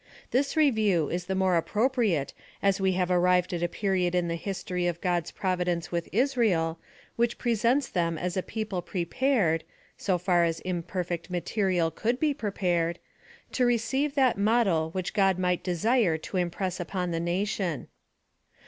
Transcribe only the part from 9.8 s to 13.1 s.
(so far as im perfect material could be prepared)